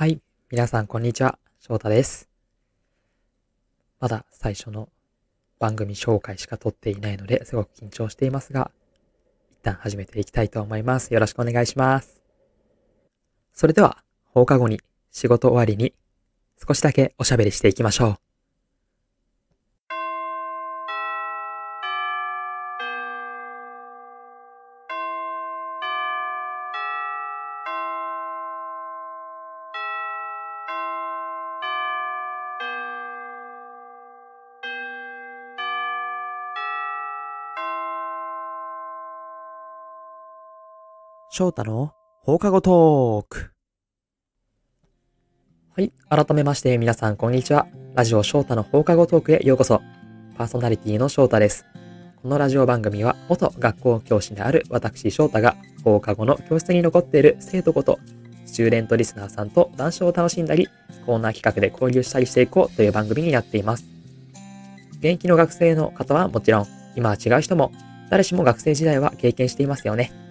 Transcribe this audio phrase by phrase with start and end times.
[0.00, 0.18] はい。
[0.50, 1.38] 皆さん、こんにちは。
[1.58, 2.30] 翔太です。
[3.98, 4.88] まだ最初の
[5.58, 8.70] 番組紹介しか撮っていないので、すごく緊張していますが、
[9.50, 11.12] 一旦始めていきたいと思います。
[11.12, 12.22] よろしくお願いします。
[13.52, 15.92] それでは、放課後に仕事終わりに
[16.66, 18.29] 少しだけおしゃべりしていきましょう。
[41.32, 41.92] 翔太の
[42.24, 43.52] 放課後トーク。
[45.76, 45.92] はい。
[46.08, 47.68] 改めまして皆さんこんにちは。
[47.94, 49.80] ラジオ翔太の放課後トークへようこそ。
[50.36, 51.66] パーソナリティの翔太です。
[52.20, 58.00] このラジオ番組は元学校教師である私翔太が放課後の教室に残っている生徒こと
[58.44, 60.66] スチューデントリスナーさんと談笑を楽しんだり
[61.06, 63.84] コーナー企画で交流したりしていこうという番組になっています。
[64.98, 67.70] 現役の学生の方はもちろん今は違う人も
[68.10, 70.28] 誰しも学生時代は経験していますよね。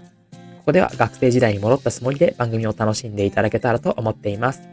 [0.69, 4.69] ここでは学生時代に戻ったつもりで番組を楽しんでいただけたらと思っています。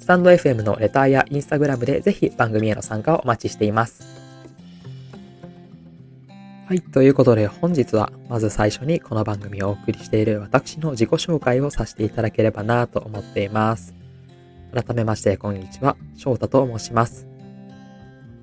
[0.00, 4.02] スタンド FM のレターやインスタグラムでぜひ番組への参加をお待ちしています。
[6.66, 6.80] はい。
[6.80, 13.94] ということで本日はまず最初にこの番組をお送りしている私の自己紹介をさせていただければなと思っています。
[14.74, 15.96] 改めましてこんにちは。
[16.16, 17.28] 翔太と申します。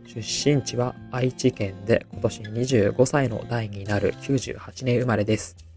[0.08, 5.73] 出身地は愛知県で今年25歳の代になる98年生まれです。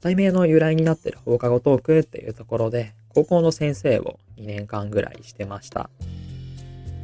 [0.00, 5.90] 題名の由来になってる放課後トークっていうところで、高校の先生を2年間ぐらいしてました。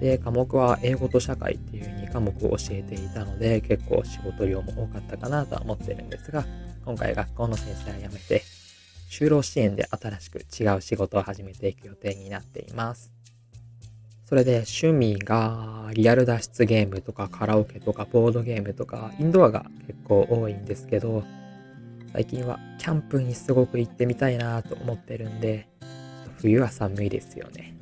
[0.00, 6.44] で、科目は英語と社会っていう2科目を教えていたので、結構仕事量も多かったかなとは思ってるんですが、
[6.84, 8.42] 今回学校の先生は辞めて、
[9.08, 13.12] 就労支援で新しく違う仕事を始めていく予定になっています。
[14.26, 21.22] それで趣味がリアル脱出ゲームとかカラオケとかボードゲームとかインドアが結構多いんですけど、
[22.12, 27.74] 最近はキャンプにすごく行ってみたいなと思ってるんで、ちょっと冬は寒いですよね。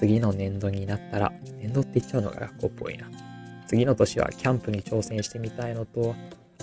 [0.00, 3.06] 次の年度になったら、年度って言っちゃうのが学校っぽいな。
[3.66, 6.14] 次の年はキャンプに挑戦してみたいのと、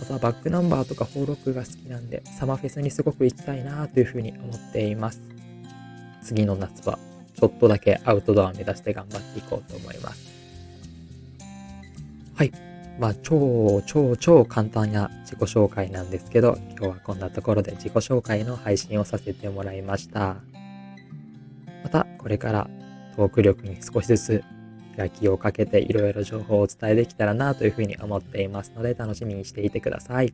[0.01, 5.21] あとはバックナンバーとかフォーロックが好きなんで、サマフェスにすごく行きたいなというふうに思っています。
[6.23, 6.97] 次の夏は、
[7.35, 10.31] ちょっとだけアウトドア目指して頑張っていこうと思います。
[12.35, 12.72] はい。
[12.99, 20.37] まあ、超、超、超簡単な自己紹介なんですけど、今日はこんなところで自己紹介の配信をさせてもらいました。
[21.83, 22.69] また、これから
[23.15, 24.43] トーク力に少しずつ
[24.95, 30.33] 磨きをかけていろいろ情報をお伝えできたらなというふうに思っていますので、楽しみにしていてください。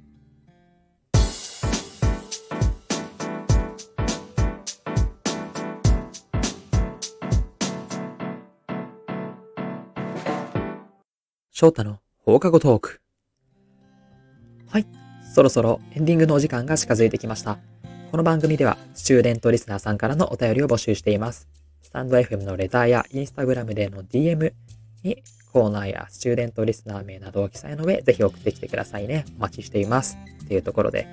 [11.52, 13.02] 翔太の放課後トーク。
[14.68, 14.86] はい。
[15.34, 17.58] そろそろエンディングのお時間が近づいてきました。
[18.12, 21.48] この番組では、スチューデントリスナーさんからのお便りを募集しています。
[21.82, 24.54] スタンド FM のレターやインスタグラムでの DM
[25.02, 29.26] にコーナーやスチューデントリスナー名などを記載の上、ぜひ送ってきてくださいね。
[29.40, 30.16] お待ちしています。
[30.48, 31.08] というところで、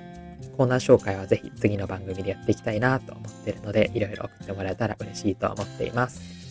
[0.55, 6.46] コーナー紹介はぜひ次の番組でやっていきたいなと思っているので、いろいろ送ってもらえたら嬉しいと思っています。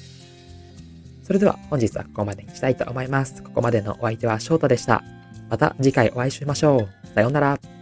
[1.26, 3.42] それでは本日はここまでにしたいと思います。
[3.42, 5.02] ここまでのお相手は翔太でした。
[5.50, 7.06] また次回お会いしましょう。
[7.08, 7.75] さようなら。